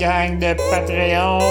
gang 0.00 0.38
de 0.40 0.56
Patreon, 0.70 1.44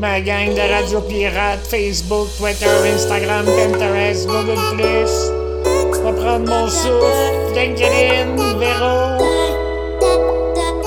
ma 0.00 0.18
gang 0.18 0.54
de 0.58 0.60
Radio 0.60 1.00
Pirate, 1.06 1.62
Facebook, 1.70 2.26
Twitter, 2.36 2.66
Instagram, 2.66 3.46
Pinterest, 3.46 4.26
Google+. 4.26 4.58
Je 4.74 6.02
vais 6.02 6.12
prendre 6.18 6.50
mon 6.50 6.66
souffle, 6.66 7.54
LinkedIn, 7.54 8.58
Vero, 8.58 9.22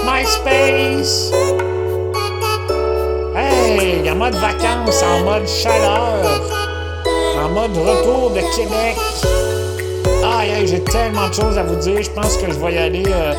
MySpace. 0.04 1.32
Hey, 3.34 4.10
en 4.12 4.16
mode 4.16 4.36
vacances, 4.36 5.04
en 5.04 5.24
mode 5.24 5.48
chaleur, 5.48 6.42
en 7.40 7.50
mode 7.50 7.78
retour 7.78 8.32
de 8.32 8.42
Québec. 8.58 8.98
Aïe, 10.22 10.68
j'ai 10.68 10.84
tellement 10.84 11.30
de 11.30 11.34
choses 11.34 11.58
à 11.58 11.64
vous 11.64 11.78
dire. 11.78 12.04
Je 12.04 12.10
pense 12.10 12.36
que 12.36 12.52
je 12.52 12.60
vais 12.60 12.74
y 12.74 12.78
aller 12.78 13.04
euh, 13.08 13.34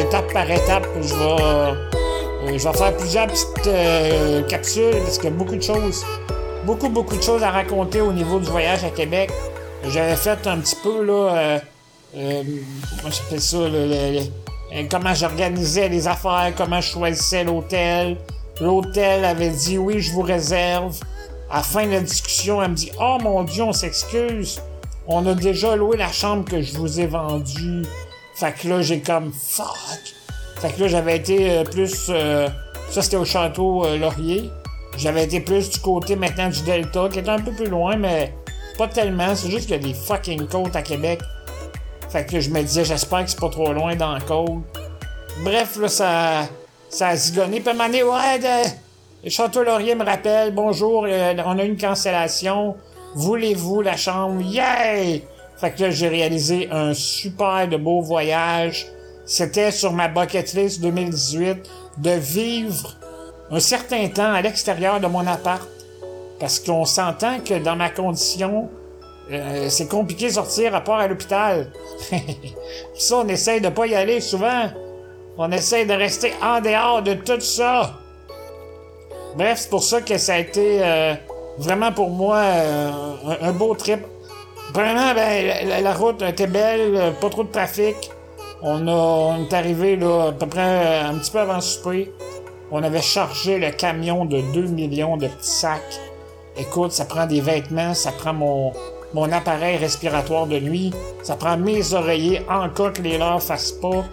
étape 0.00 0.32
par 0.32 0.50
étape. 0.50 0.86
Je 1.00 1.14
vais, 1.14 1.97
euh, 2.42 2.58
je 2.58 2.68
vais 2.68 2.76
faire 2.76 2.96
plusieurs 2.96 3.26
petites 3.26 3.66
euh, 3.66 4.42
capsules 4.42 4.96
parce 5.04 5.18
qu'il 5.18 5.30
y 5.30 5.32
a 5.32 5.36
beaucoup 5.36 5.56
de 5.56 5.62
choses. 5.62 6.04
Beaucoup, 6.64 6.88
beaucoup 6.88 7.16
de 7.16 7.22
choses 7.22 7.42
à 7.42 7.50
raconter 7.50 8.00
au 8.00 8.12
niveau 8.12 8.38
du 8.38 8.46
voyage 8.46 8.84
à 8.84 8.90
Québec. 8.90 9.30
J'avais 9.84 10.16
fait 10.16 10.46
un 10.46 10.58
petit 10.58 10.76
peu, 10.82 11.04
là, 11.04 11.60
comment 12.12 13.10
j'appelle 13.10 13.40
ça, 13.40 13.58
comment 14.90 15.14
j'organisais 15.14 15.88
les 15.88 16.08
affaires, 16.08 16.52
comment 16.56 16.80
je 16.80 16.90
choisissais 16.90 17.44
l'hôtel. 17.44 18.16
L'hôtel 18.60 19.24
avait 19.24 19.50
dit 19.50 19.78
oui, 19.78 20.00
je 20.00 20.12
vous 20.12 20.22
réserve. 20.22 20.98
À 21.50 21.58
la 21.58 21.62
fin 21.62 21.86
de 21.86 21.92
la 21.92 22.00
discussion, 22.00 22.62
elle 22.62 22.72
me 22.72 22.76
dit 22.76 22.90
Oh 23.00 23.18
mon 23.22 23.44
Dieu, 23.44 23.62
on 23.62 23.72
s'excuse. 23.72 24.60
On 25.06 25.26
a 25.26 25.34
déjà 25.34 25.76
loué 25.76 25.96
la 25.96 26.12
chambre 26.12 26.44
que 26.44 26.60
je 26.60 26.76
vous 26.76 27.00
ai 27.00 27.06
vendue. 27.06 27.86
Fait 28.34 28.52
que 28.52 28.68
là, 28.68 28.82
j'ai 28.82 29.00
comme 29.00 29.32
fuck. 29.32 30.17
Fait 30.60 30.72
que 30.72 30.80
là, 30.80 30.88
j'avais 30.88 31.16
été 31.16 31.50
euh, 31.50 31.64
plus. 31.64 32.06
Euh, 32.08 32.48
ça, 32.90 33.02
c'était 33.02 33.16
au 33.16 33.24
château 33.24 33.84
euh, 33.84 33.96
Laurier. 33.96 34.50
J'avais 34.96 35.24
été 35.24 35.40
plus 35.40 35.70
du 35.70 35.78
côté 35.78 36.16
maintenant 36.16 36.48
du 36.48 36.62
Delta, 36.62 37.08
qui 37.12 37.20
est 37.20 37.28
un 37.28 37.38
peu 37.38 37.52
plus 37.52 37.68
loin, 37.68 37.96
mais 37.96 38.34
pas 38.76 38.88
tellement. 38.88 39.36
C'est 39.36 39.50
juste 39.50 39.68
qu'il 39.68 39.76
y 39.76 39.78
a 39.78 39.82
des 39.82 39.94
fucking 39.94 40.48
côtes 40.48 40.74
à 40.74 40.82
Québec. 40.82 41.20
Fait 42.08 42.26
que 42.26 42.40
je 42.40 42.50
me 42.50 42.60
disais, 42.62 42.84
j'espère 42.84 43.24
que 43.24 43.30
c'est 43.30 43.38
pas 43.38 43.50
trop 43.50 43.72
loin 43.72 43.94
dans 43.94 44.14
le 44.14 44.20
côte. 44.22 44.64
Bref, 45.44 45.78
là, 45.80 45.88
ça, 45.88 46.48
ça 46.88 47.08
a 47.08 47.16
zigonné. 47.16 47.60
Puis 47.60 47.68
à 47.68 47.80
un 47.80 47.92
ouais, 47.92 48.38
de, 48.40 49.30
Château 49.30 49.62
Laurier 49.62 49.94
me 49.94 50.04
rappelle, 50.04 50.52
bonjour, 50.52 51.02
on 51.02 51.58
a 51.58 51.62
une 51.62 51.76
cancellation. 51.76 52.74
Voulez-vous 53.14 53.82
la 53.82 53.96
chambre? 53.96 54.40
Yay! 54.40 55.24
Fait 55.56 55.70
que 55.70 55.82
là, 55.82 55.90
j'ai 55.90 56.08
réalisé 56.08 56.68
un 56.72 56.94
super 56.94 57.68
de 57.68 57.76
beau 57.76 58.00
voyage. 58.00 58.86
C'était 59.28 59.70
sur 59.72 59.92
ma 59.92 60.08
bucket 60.08 60.54
list 60.54 60.80
2018 60.80 61.58
de 61.98 62.10
vivre 62.12 62.96
un 63.50 63.60
certain 63.60 64.08
temps 64.08 64.32
à 64.32 64.40
l'extérieur 64.40 65.00
de 65.00 65.06
mon 65.06 65.26
appart. 65.26 65.68
Parce 66.40 66.58
qu'on 66.58 66.86
s'entend 66.86 67.40
que 67.40 67.58
dans 67.58 67.76
ma 67.76 67.90
condition, 67.90 68.70
euh, 69.30 69.68
c'est 69.68 69.86
compliqué 69.86 70.28
de 70.28 70.32
sortir 70.32 70.74
à 70.74 70.80
part 70.80 71.00
à 71.00 71.08
l'hôpital. 71.08 71.70
ça, 72.94 73.16
on 73.16 73.28
essaye 73.28 73.60
de 73.60 73.68
pas 73.68 73.86
y 73.86 73.94
aller 73.94 74.22
souvent. 74.22 74.70
On 75.36 75.52
essaye 75.52 75.84
de 75.84 75.92
rester 75.92 76.32
en 76.42 76.62
dehors 76.62 77.02
de 77.02 77.12
tout 77.12 77.40
ça. 77.40 77.98
Bref, 79.36 79.58
c'est 79.58 79.70
pour 79.70 79.82
ça 79.82 80.00
que 80.00 80.16
ça 80.16 80.34
a 80.34 80.38
été 80.38 80.82
euh, 80.82 81.14
vraiment 81.58 81.92
pour 81.92 82.08
moi 82.08 82.38
euh, 82.38 82.90
un, 83.42 83.52
beau 83.52 83.74
trip. 83.74 84.00
Vraiment, 84.72 85.12
ben, 85.14 85.82
la, 85.82 85.92
route 85.92 86.22
était 86.22 86.46
belle, 86.46 87.12
pas 87.20 87.28
trop 87.28 87.44
de 87.44 87.52
trafic. 87.52 88.10
On, 88.62 89.44
est 89.44 89.54
arrivé 89.54 89.96
là, 89.96 90.28
à 90.28 90.32
peu 90.32 90.46
près 90.46 90.60
euh, 90.60 91.08
un 91.10 91.14
petit 91.14 91.30
peu 91.30 91.38
avant 91.38 91.56
le 91.56 91.60
souper. 91.60 92.12
On 92.70 92.82
avait 92.82 93.02
chargé 93.02 93.58
le 93.58 93.70
camion 93.70 94.24
de 94.24 94.40
2 94.52 94.62
millions 94.62 95.16
de 95.16 95.28
petits 95.28 95.50
sacs. 95.50 96.00
Écoute, 96.56 96.92
ça 96.92 97.04
prend 97.04 97.26
des 97.26 97.40
vêtements, 97.40 97.94
ça 97.94 98.10
prend 98.12 98.34
mon, 98.34 98.72
mon 99.14 99.30
appareil 99.32 99.76
respiratoire 99.76 100.46
de 100.46 100.58
nuit, 100.58 100.92
ça 101.22 101.36
prend 101.36 101.56
mes 101.56 101.94
oreillers 101.94 102.42
en 102.50 102.68
que 102.68 103.00
les 103.00 103.16
leurs 103.16 103.42
fassent 103.42 103.72
pas, 103.72 104.04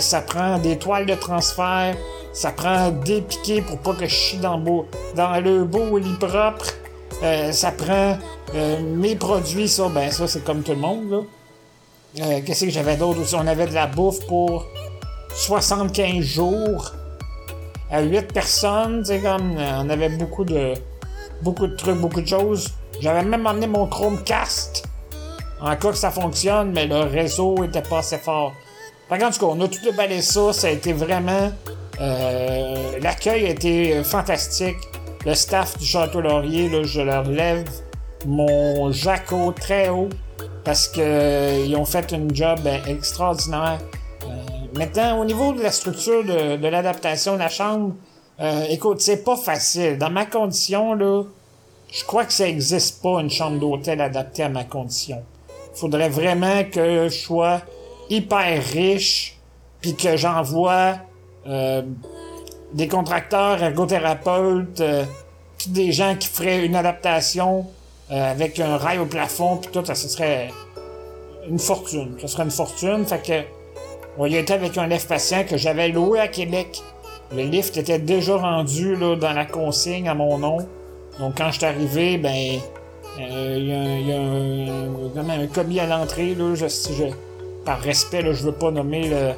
ça 0.00 0.20
prend 0.20 0.58
des 0.58 0.78
toiles 0.78 1.06
de 1.06 1.14
transfert, 1.14 1.94
ça 2.36 2.50
prend 2.50 2.90
des 2.90 3.22
piquets 3.22 3.62
pour 3.62 3.78
pas 3.78 3.94
que 3.94 4.04
je 4.04 4.14
chie 4.14 4.36
dans, 4.36 4.58
beau, 4.58 4.86
dans 5.14 5.40
le 5.40 5.64
beau 5.64 5.96
lit 5.96 6.18
propre. 6.20 6.66
Euh, 7.22 7.50
ça 7.50 7.72
prend 7.72 8.18
euh, 8.54 8.76
mes 8.82 9.16
produits, 9.16 9.68
ça, 9.68 9.88
ben 9.88 10.10
ça 10.10 10.26
c'est 10.26 10.44
comme 10.44 10.62
tout 10.62 10.72
le 10.72 10.78
monde. 10.78 11.24
Euh, 12.20 12.40
qu'est-ce 12.44 12.64
que 12.64 12.70
j'avais 12.70 12.96
d'autre 12.96 13.20
aussi? 13.20 13.34
On 13.34 13.46
avait 13.46 13.66
de 13.66 13.74
la 13.74 13.86
bouffe 13.86 14.26
pour 14.26 14.66
75 15.34 16.24
jours 16.24 16.92
à 17.90 18.02
8 18.02 18.32
personnes. 18.32 19.04
Comme 19.22 19.56
on 19.56 19.90
avait 19.90 20.08
beaucoup 20.10 20.44
de 20.44 20.74
beaucoup 21.42 21.66
de 21.66 21.76
trucs, 21.76 21.98
beaucoup 21.98 22.20
de 22.20 22.26
choses. 22.26 22.72
J'avais 23.00 23.22
même 23.22 23.46
emmené 23.46 23.66
mon 23.66 23.86
Chromecast 23.86 24.84
en 25.60 25.74
cas 25.76 25.90
que 25.90 25.96
ça 25.96 26.10
fonctionne, 26.10 26.72
mais 26.72 26.86
le 26.86 27.00
réseau 27.00 27.64
était 27.64 27.82
pas 27.82 27.98
assez 27.98 28.18
fort. 28.18 28.52
Par 29.08 29.18
contre, 29.18 29.42
on 29.44 29.60
a 29.60 29.68
tout 29.68 29.82
déballé 29.82 30.20
ça, 30.20 30.52
ça 30.52 30.66
a 30.66 30.70
été 30.70 30.92
vraiment 30.92 31.52
euh, 32.00 32.98
l'accueil 33.00 33.46
a 33.46 33.50
été 33.50 34.02
fantastique. 34.04 34.76
Le 35.24 35.34
staff 35.34 35.78
du 35.78 35.84
Château 35.84 36.20
Laurier, 36.20 36.70
je 36.84 37.00
leur 37.00 37.24
lève 37.24 37.68
mon 38.26 38.92
jaco 38.92 39.52
très 39.52 39.88
haut 39.88 40.08
parce 40.66 40.88
qu'ils 40.88 41.02
euh, 41.02 41.78
ont 41.78 41.86
fait 41.86 42.12
un 42.12 42.26
job 42.30 42.58
euh, 42.66 42.76
extraordinaire. 42.86 43.78
maintenant, 44.76 45.20
au 45.20 45.24
niveau 45.24 45.54
de 45.54 45.62
la 45.62 45.70
structure 45.70 46.22
de, 46.24 46.68
l'adaptation 46.68 47.34
de 47.34 47.38
la 47.38 47.48
chambre, 47.48 47.94
écoute, 48.68 49.00
c'est 49.00 49.24
pas 49.24 49.36
facile. 49.36 49.96
Dans 49.96 50.10
ma 50.10 50.26
condition, 50.26 50.92
là, 50.92 51.22
je 51.90 52.04
crois 52.04 52.24
que 52.26 52.32
ça 52.32 52.44
n'existe 52.44 53.00
pas 53.02 53.20
une 53.20 53.30
chambre 53.30 53.58
d'hôtel 53.58 54.00
adaptée 54.00 54.42
à 54.42 54.48
ma 54.48 54.64
condition. 54.64 55.22
Faudrait 55.72 56.10
vraiment 56.10 56.64
que 56.64 57.08
je 57.08 57.16
sois 57.16 57.62
hyper 58.10 58.62
riche, 58.62 59.38
puis 59.80 59.94
que 59.94 60.16
j'envoie 60.16 60.96
euh, 61.46 61.82
des 62.72 62.88
contracteurs, 62.88 63.62
ergothérapeutes, 63.62 64.80
euh, 64.80 65.04
des 65.68 65.92
gens 65.92 66.16
qui 66.16 66.28
feraient 66.28 66.66
une 66.66 66.76
adaptation 66.76 67.66
euh, 68.10 68.30
avec 68.30 68.60
un 68.60 68.76
rail 68.76 68.98
au 68.98 69.06
plafond, 69.06 69.56
puis 69.56 69.70
tout, 69.72 69.84
ça, 69.84 69.94
serait 69.94 70.50
une 71.48 71.58
fortune. 71.58 72.14
Ça 72.20 72.28
serait 72.28 72.44
une 72.44 72.50
fortune. 72.50 73.04
Fait 73.04 73.22
que 73.22 73.42
on 74.18 74.26
y 74.26 74.36
était 74.36 74.54
avec 74.54 74.78
un 74.78 74.86
lift 74.86 75.08
patient 75.08 75.44
que 75.44 75.56
j'avais 75.56 75.88
loué 75.88 76.20
à 76.20 76.28
Québec. 76.28 76.82
Le 77.32 77.42
lift 77.42 77.76
était 77.76 77.98
déjà 77.98 78.36
rendu 78.36 78.94
là, 78.94 79.16
dans 79.16 79.32
la 79.32 79.44
consigne 79.44 80.08
à 80.08 80.14
mon 80.14 80.38
nom. 80.38 80.58
Donc 81.18 81.36
quand 81.36 81.50
je 81.50 81.56
suis 81.58 81.66
arrivé, 81.66 82.16
ben 82.16 82.60
il 83.18 83.66
y 83.66 84.12
a, 84.12 84.20
un, 84.20 85.42
un, 85.42 85.46
commis 85.48 85.80
à 85.80 85.86
l'entrée. 85.86 86.34
Là, 86.34 86.54
par 87.64 87.80
respect, 87.80 88.22
là, 88.22 88.32
je 88.32 88.44
veux 88.44 88.52
pas 88.52 88.70
nommer 88.70 89.08
le, 89.08 89.32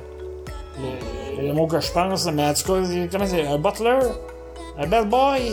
le 1.41 1.53
mot 1.55 1.67
que 1.67 1.81
je 1.81 1.91
pense, 1.91 2.27
mais 2.27 2.45
en 2.45 2.53
tout 2.53 2.65
cas, 2.65 2.83
comment 3.11 3.27
c'est 3.27 3.47
Un 3.47 3.59
butler? 3.59 3.99
Un 4.79 4.87
bellboy 4.87 5.53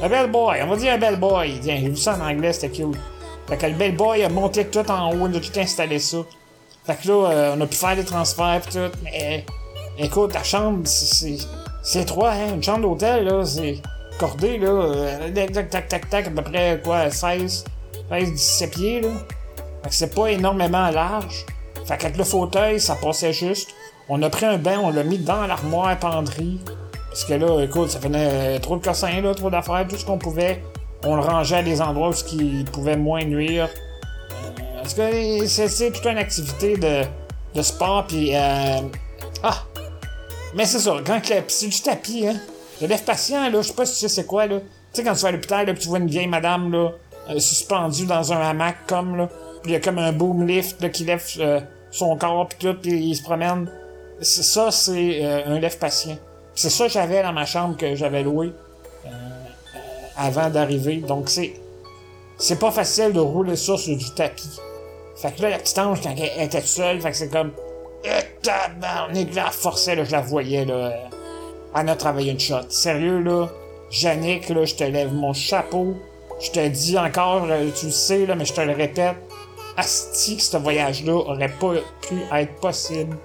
Un 0.00 0.08
bellboy, 0.08 0.62
on 0.62 0.68
va 0.68 0.76
dire 0.76 0.94
un 0.94 0.98
bellboy. 0.98 1.60
Tiens, 1.60 1.78
j'ai 1.80 1.88
vu 1.88 1.96
ça 1.96 2.16
en 2.16 2.28
anglais, 2.28 2.52
c'était 2.52 2.70
cute. 2.70 2.96
Fait 3.48 3.56
que 3.56 3.66
le 3.66 3.74
bellboy 3.74 4.22
a 4.22 4.28
monté 4.28 4.66
tout 4.66 4.90
en 4.90 5.12
haut, 5.12 5.28
il 5.28 5.36
a 5.36 5.40
tout 5.40 5.58
installé 5.58 5.98
ça. 5.98 6.18
Fait 6.84 6.96
que 7.00 7.08
là, 7.08 7.30
euh, 7.30 7.54
on 7.56 7.60
a 7.60 7.66
pu 7.66 7.76
faire 7.76 7.94
des 7.94 8.04
transferts 8.04 8.60
pis 8.62 8.72
tout, 8.72 8.98
mais 9.04 9.44
écoute, 9.98 10.32
ta 10.32 10.42
chambre, 10.42 10.80
c'est. 10.84 11.36
C'est 11.84 12.04
trois, 12.04 12.30
hein, 12.30 12.54
une 12.54 12.62
chambre 12.62 12.82
d'hôtel, 12.82 13.24
là, 13.24 13.44
c'est 13.44 13.78
cordé, 14.16 14.56
là, 14.56 14.68
euh, 14.68 15.48
tac, 15.52 15.68
tac, 15.68 15.88
tac, 15.88 16.08
tac, 16.08 16.26
à 16.28 16.30
peu 16.30 16.42
près, 16.42 16.80
quoi, 16.82 17.10
16, 17.10 17.64
16, 18.08 18.32
17 18.32 18.70
pieds, 18.70 19.00
là. 19.00 19.08
Fait 19.82 19.88
que 19.88 19.94
c'est 19.96 20.14
pas 20.14 20.28
énormément 20.28 20.90
large. 20.90 21.44
Fait 21.84 21.96
qu'avec 21.96 22.16
le 22.16 22.22
fauteuil, 22.22 22.78
ça 22.78 22.94
passait 22.94 23.32
juste. 23.32 23.70
On 24.08 24.22
a 24.22 24.30
pris 24.30 24.46
un 24.46 24.58
bain, 24.58 24.78
on 24.78 24.90
l'a 24.90 25.02
mis 25.02 25.18
dans 25.18 25.44
l'armoire 25.44 25.98
penderie. 25.98 26.60
Parce 27.12 27.24
que 27.24 27.34
là, 27.34 27.62
écoute, 27.62 27.90
ça 27.90 27.98
venait 27.98 28.58
trop 28.60 28.76
de 28.76 28.84
cossins, 28.84 29.20
là, 29.20 29.34
trop 29.34 29.50
d'affaires, 29.50 29.86
tout 29.88 29.96
ce 29.96 30.04
qu'on 30.04 30.18
pouvait. 30.18 30.62
On 31.04 31.16
le 31.16 31.20
rangeait 31.20 31.56
à 31.56 31.62
des 31.62 31.82
endroits 31.82 32.08
où 32.08 32.12
qui 32.12 32.64
pouvait 32.72 32.96
moins 32.96 33.24
nuire. 33.24 33.68
Euh, 34.32 34.76
parce 34.76 34.94
que 34.94 35.46
c'est 35.46 35.90
toute 35.92 36.06
une 36.06 36.18
activité 36.18 36.76
de, 36.76 37.02
de 37.54 37.62
sport, 37.62 38.06
puis... 38.06 38.34
Euh... 38.34 38.80
Ah! 39.42 39.64
Mais 40.54 40.64
c'est 40.64 40.78
ça, 40.78 40.96
quand 41.04 41.20
c'est 41.48 41.66
du 41.66 41.80
tapis, 41.80 42.26
hein. 42.26 42.36
Le 42.80 42.86
lève 42.86 43.04
patient, 43.04 43.48
là, 43.50 43.62
je 43.62 43.68
sais 43.68 43.74
pas 43.74 43.86
si 43.86 43.94
tu 43.94 44.00
sais 44.00 44.08
c'est 44.08 44.26
quoi, 44.26 44.46
là. 44.46 44.60
Tu 44.60 44.66
sais, 44.92 45.04
quand 45.04 45.14
tu 45.14 45.20
vas 45.20 45.28
à 45.28 45.32
l'hôpital, 45.32 45.66
là, 45.66 45.74
tu 45.74 45.88
vois 45.88 45.98
une 45.98 46.08
vieille 46.08 46.26
madame, 46.26 46.72
là, 46.72 46.90
euh, 47.30 47.38
suspendue 47.38 48.06
dans 48.06 48.32
un 48.32 48.40
hamac, 48.40 48.86
comme, 48.86 49.16
là. 49.16 49.28
Puis 49.62 49.70
il 49.70 49.74
y 49.74 49.76
a 49.76 49.80
comme 49.80 49.98
un 49.98 50.12
boom 50.12 50.46
lift, 50.46 50.80
là, 50.80 50.88
qui 50.88 51.04
lève 51.04 51.24
euh, 51.38 51.60
son 51.90 52.16
corps, 52.16 52.48
puis 52.48 52.58
tout, 52.58 52.76
puis 52.80 52.92
il 52.92 53.14
se 53.14 53.22
promène 53.22 53.68
ça, 54.22 54.70
c'est 54.70 55.24
euh, 55.24 55.42
un 55.46 55.58
lève 55.58 55.78
patient. 55.78 56.16
C'est 56.54 56.70
ça 56.70 56.86
que 56.86 56.92
j'avais 56.92 57.22
dans 57.22 57.32
ma 57.32 57.46
chambre 57.46 57.76
que 57.76 57.94
j'avais 57.94 58.22
loué 58.22 58.52
euh, 59.06 59.08
avant 60.16 60.50
d'arriver. 60.50 60.96
Donc 60.96 61.28
c'est 61.28 61.54
c'est 62.38 62.58
pas 62.58 62.70
facile 62.70 63.12
de 63.12 63.20
rouler 63.20 63.56
ça 63.56 63.76
sur 63.76 63.96
du 63.96 64.10
tapis. 64.14 64.58
Fait 65.14 65.30
que 65.30 65.42
là, 65.42 65.50
la 65.50 65.58
petite 65.58 65.78
ange, 65.78 66.00
quand 66.02 66.14
elle 66.16 66.44
était 66.44 66.60
seule, 66.60 67.00
fait 67.00 67.12
que 67.12 67.16
c'est 67.16 67.28
comme... 67.28 67.52
Euh, 68.04 68.20
tabarnak, 68.42 69.34
là, 69.34 69.50
forçait, 69.52 69.94
là, 69.94 70.02
je 70.02 70.10
la 70.10 70.22
voyais, 70.22 70.64
là. 70.64 70.92
on 71.74 71.86
a 71.86 71.94
travaillé 71.94 72.32
une 72.32 72.40
shot. 72.40 72.68
Sérieux, 72.68 73.20
là, 73.20 73.46
Yannick, 73.92 74.48
là, 74.48 74.64
je 74.64 74.74
te 74.74 74.82
lève 74.82 75.12
mon 75.12 75.32
chapeau. 75.32 75.94
Je 76.40 76.50
te 76.50 76.66
dis 76.66 76.98
encore, 76.98 77.44
euh, 77.48 77.70
tu 77.78 77.86
le 77.86 77.92
sais, 77.92 78.26
là, 78.26 78.34
mais 78.34 78.44
je 78.44 78.54
te 78.54 78.60
le 78.60 78.72
répète. 78.72 79.14
Asti 79.76 80.40
ce 80.40 80.56
voyage-là 80.56 81.14
aurait 81.14 81.52
pas 81.60 81.74
pu 82.08 82.22
être 82.34 82.54
possible 82.56 83.16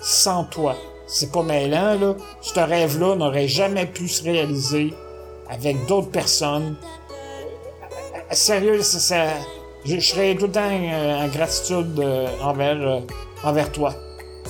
sans 0.00 0.44
toi. 0.44 0.76
C'est 1.06 1.30
pas 1.30 1.42
mêlant, 1.42 1.98
là. 1.98 2.14
Ce 2.40 2.58
rêve-là 2.58 3.16
n'aurait 3.16 3.48
jamais 3.48 3.86
pu 3.86 4.08
se 4.08 4.24
réaliser 4.24 4.92
avec 5.48 5.86
d'autres 5.86 6.10
personnes. 6.10 6.76
Sérieux, 8.32 8.82
ça, 8.82 9.28
je, 9.84 10.00
serais 10.00 10.34
tout 10.34 10.46
le 10.46 10.52
temps 10.52 10.68
euh, 10.68 11.24
en 11.24 11.28
gratitude 11.28 12.00
euh, 12.00 12.26
envers, 12.42 13.02
envers 13.44 13.70
toi. 13.70 13.94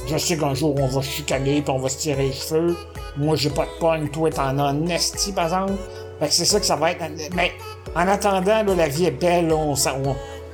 Je 0.08 0.17
sais 0.17 0.37
qu'un 0.37 0.55
jour 0.55 0.75
on 0.79 0.87
va 0.87 1.03
chicaner 1.03 1.62
puis 1.62 1.70
on 1.70 1.79
va 1.79 1.88
se 1.88 1.99
tirer 1.99 2.29
les 2.29 2.32
cheveux. 2.32 2.76
Moi 3.17 3.37
j'ai 3.37 3.50
pas 3.50 3.64
de 3.64 3.81
pogne, 3.81 4.09
toi 4.09 4.31
t'en 4.31 4.59
as 4.59 4.62
un 4.62 4.87
esti 4.87 5.32
par 5.32 5.44
exemple. 5.44 5.73
Fait 6.20 6.29
que 6.29 6.32
c'est 6.32 6.44
ça 6.44 6.61
que 6.61 6.67
ça 6.67 6.76
va 6.76 6.93
être. 6.93 7.05
Mais 7.35 7.52
en 7.94 8.06
attendant, 8.09 8.62
là, 8.62 8.75
la 8.75 8.88
vie 8.88 9.06
est 9.06 9.11
belle, 9.11 9.52
on, 9.52 9.75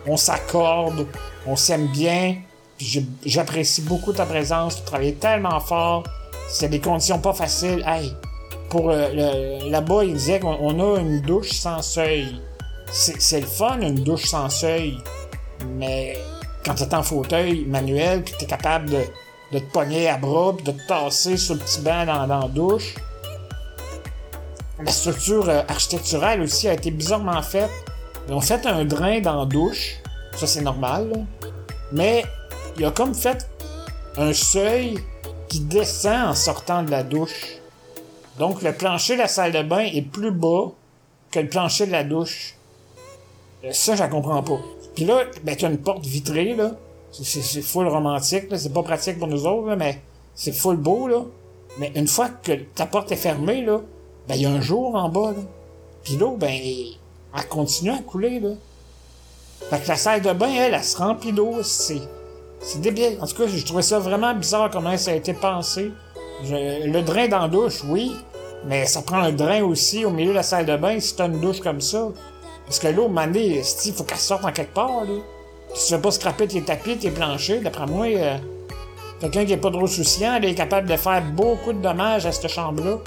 on, 0.07 0.17
s'accorde, 0.17 1.07
on 1.47 1.57
s'aime 1.57 1.89
bien. 1.89 2.37
J'apprécie 3.25 3.83
beaucoup 3.83 4.13
ta 4.13 4.27
présence, 4.27 4.77
tu 4.77 4.83
travailles 4.83 5.15
tellement 5.15 5.61
fort. 5.61 6.05
C'est 6.49 6.69
des 6.69 6.81
conditions 6.81 7.19
pas 7.19 7.33
faciles. 7.33 7.85
Hey, 7.87 8.13
pour 8.69 8.91
euh, 8.91 9.71
là-bas, 9.71 10.05
il 10.05 10.15
disait 10.15 10.41
qu'on 10.41 10.81
a 10.81 10.99
une 10.99 11.21
douche 11.21 11.53
sans 11.53 11.83
seuil. 11.83 12.41
C'est 12.91 13.41
le 13.41 13.47
fun, 13.47 13.81
une 13.81 14.03
douche 14.03 14.25
sans 14.25 14.49
seuil. 14.49 14.99
Mais 15.77 16.19
quand 16.65 16.75
t'es 16.75 16.95
en 16.95 17.03
fauteuil 17.03 17.65
manuel, 17.67 18.23
puis 18.23 18.35
t'es 18.39 18.47
capable 18.47 18.91
de, 18.91 19.03
de 19.53 19.59
te 19.59 19.73
pogner 19.73 20.09
à 20.09 20.17
bras, 20.17 20.55
puis 20.57 20.65
de 20.65 20.73
te 20.73 20.87
tasser 20.87 21.37
sur 21.37 21.55
le 21.55 21.61
petit 21.61 21.81
banc 21.81 22.05
dans, 22.05 22.27
dans 22.27 22.41
la 22.41 22.49
douche. 22.49 22.95
La 24.85 24.91
structure 24.91 25.49
euh, 25.49 25.63
architecturale 25.69 26.41
aussi 26.41 26.69
a 26.69 26.75
été 26.75 26.91
bizarrement 26.91 27.41
faite. 27.43 27.71
Ils 28.29 28.35
ont 28.35 28.41
fait 28.41 28.67
un 28.67 28.85
drain 28.85 29.21
dans 29.21 29.41
la 29.41 29.47
douche, 29.47 29.97
ça 30.37 30.47
c'est 30.47 30.63
normal, 30.63 31.27
mais 31.93 32.25
il 32.77 32.85
a 32.85 32.91
comme 32.91 33.15
fait 33.15 33.49
un 34.17 34.33
seuil 34.33 34.99
qui 35.49 35.61
descend 35.61 36.31
en 36.31 36.35
sortant 36.35 36.83
de 36.83 36.91
la 36.91 37.03
douche. 37.03 37.59
Donc 38.39 38.63
le 38.63 38.73
plancher 38.73 39.15
de 39.15 39.21
la 39.21 39.29
salle 39.29 39.53
de 39.53 39.63
bain 39.63 39.81
est 39.81 40.03
plus 40.03 40.31
bas 40.31 40.73
que 41.31 41.41
le 41.41 41.49
plancher 41.49 41.87
de 41.87 41.93
la 41.93 42.05
douche. 42.05 42.55
Euh, 43.65 43.73
ça, 43.73 43.97
je 43.97 44.05
comprends 44.05 44.43
pas. 44.43 44.59
Puis 44.95 45.05
là, 45.05 45.25
ben, 45.45 45.57
tu 45.57 45.65
as 45.65 45.71
une 45.71 45.79
porte 45.79 46.05
vitrée, 46.07 46.55
là. 46.55 46.73
C'est 47.11 47.63
full 47.63 47.89
romantique. 47.89 48.45
C'est 48.57 48.73
pas 48.73 48.83
pratique 48.83 49.19
pour 49.19 49.29
nous 49.29 49.47
autres, 49.47 49.75
mais 49.77 50.01
c'est 50.35 50.53
full 50.53 50.77
beau, 50.77 51.09
là. 51.09 51.25
Mais 51.79 51.93
une 51.95 52.07
fois 52.07 52.29
que 52.29 52.53
ta 52.53 52.87
porte 52.87 53.13
est 53.13 53.17
fermée, 53.17 53.63
là, 53.65 53.81
ben, 54.29 54.35
il 54.35 54.43
y 54.43 54.47
a 54.47 54.51
un 54.51 54.61
jour 54.61 54.95
en 54.95 55.09
bas, 55.09 55.33
là. 55.33 55.43
Puis 56.05 56.17
l'eau, 56.17 56.37
ben, 56.37 56.51
elle 56.51 57.49
continue 57.49 57.91
à 57.91 57.99
couler, 57.99 58.41
là. 58.41 58.51
Fait 59.71 59.81
que 59.81 59.89
la 59.89 59.97
salle 59.97 60.23
de 60.23 60.33
bain, 60.33 60.51
elle, 60.51 60.75
elle 60.75 60.85
se 60.85 60.97
remplit 60.97 61.33
d'eau. 61.33 61.63
C'est, 61.63 62.01
c'est 62.63 62.81
débile. 62.81 63.19
En 63.21 63.27
tout 63.27 63.37
cas, 63.37 63.47
je 63.47 63.65
trouvais 63.65 63.83
ça 63.83 63.99
vraiment 63.99 64.35
bizarre 64.35 64.71
comment 64.71 64.97
ça 64.97 65.11
a 65.11 65.15
été 65.15 65.35
pensé. 65.35 65.91
le 66.45 67.01
drain 67.01 67.29
dans 67.29 67.41
la 67.41 67.49
douche, 67.49 67.83
oui. 67.87 68.13
Mais 68.65 68.87
ça 68.87 69.03
prend 69.03 69.19
un 69.19 69.33
drain 69.33 69.63
aussi 69.63 70.05
au 70.05 70.11
milieu 70.11 70.31
de 70.31 70.37
la 70.37 70.43
salle 70.43 70.67
de 70.67 70.77
bain 70.77 71.01
si 71.01 71.17
t'as 71.17 71.27
une 71.27 71.41
douche 71.41 71.61
comme 71.61 71.81
ça. 71.81 72.09
Parce 72.65 72.79
que 72.79 72.89
l'eau, 72.89 73.09
mané, 73.09 73.63
il 73.85 73.93
faut 73.93 74.05
qu'elle 74.05 74.19
sorte 74.19 74.45
en 74.45 74.53
quelque 74.53 74.75
part, 74.75 75.05
là. 75.05 75.21
Tu 75.75 75.95
veux 75.95 76.01
pas 76.01 76.11
scraper 76.11 76.47
tes 76.47 76.63
tapis, 76.63 76.99
tes 76.99 77.11
planchers, 77.11 77.63
d'après 77.63 77.87
moi, 77.87 78.07
euh, 78.07 78.37
quelqu'un 79.21 79.47
qui 79.47 79.55
est 79.55 79.59
pas 79.59 79.71
trop 79.71 79.87
souciant, 79.87 80.37
il 80.37 80.45
est 80.45 80.55
capable 80.55 80.87
de 80.87 80.97
faire 80.97 81.23
beaucoup 81.23 81.73
de 81.73 81.81
dommages 81.81 82.27
à 82.27 82.33
cette 82.33 82.49
chambre-là, 82.49 82.99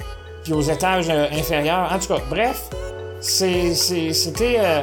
puis 0.44 0.54
aux 0.54 0.64
étages 0.64 1.08
euh, 1.10 1.28
inférieurs. 1.32 1.92
En 1.92 2.00
tout 2.00 2.08
cas, 2.08 2.22
bref, 2.28 2.70
c'était 3.22 4.56
euh, 4.58 4.82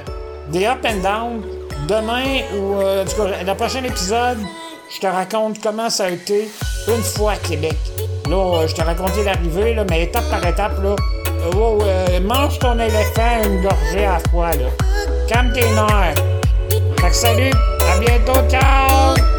des 0.50 0.66
up 0.66 0.78
and 0.84 1.02
down. 1.02 1.42
Demain, 1.88 2.42
ou 2.54 2.76
en 2.76 3.04
tout 3.04 3.16
cas, 3.16 3.42
le 3.44 3.54
prochain 3.56 3.82
épisode, 3.82 4.38
je 4.94 5.00
te 5.00 5.06
raconte 5.06 5.60
comment 5.62 5.90
ça 5.90 6.04
a 6.04 6.10
été 6.10 6.48
une 6.88 7.02
fois 7.02 7.32
à 7.32 7.36
Québec. 7.36 7.76
Là, 8.28 8.66
je 8.66 8.74
t'ai 8.74 8.82
raconté 8.82 9.24
l'arrivée, 9.24 9.74
là, 9.74 9.84
mais 9.88 10.04
étape 10.04 10.28
par 10.30 10.44
étape, 10.46 10.82
là. 10.82 10.96
mange 12.20 12.58
ton 12.58 12.78
éléphant 12.78 13.42
une 13.44 13.62
gorgée 13.62 14.04
à 14.04 14.18
fois, 14.30 14.50
là. 14.50 14.68
Calme 15.28 15.52
tes 15.52 15.68
nerfs. 15.70 16.14
Fait 17.00 17.08
que 17.08 17.14
salut! 17.14 17.52
À 17.92 17.98
bientôt, 17.98 18.40
ciao 18.48 19.31